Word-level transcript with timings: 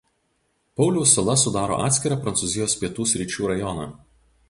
Pauliaus 0.79 1.11
sala 1.17 1.35
sudaro 1.43 1.79
atskirą 1.89 2.19
Prancūzijos 2.25 2.79
Pietų 2.83 3.09
Sričių 3.15 3.55
rajoną. 3.55 3.91